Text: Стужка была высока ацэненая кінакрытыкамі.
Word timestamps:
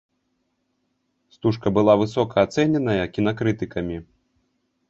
Стужка 1.35 1.67
была 1.77 1.93
высока 2.03 2.35
ацэненая 2.47 3.05
кінакрытыкамі. 3.19 3.97